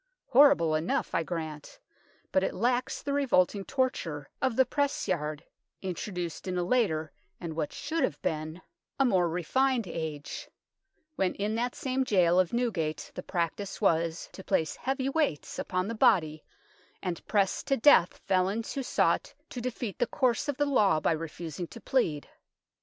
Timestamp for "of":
4.41-4.55, 12.39-12.51, 20.49-20.57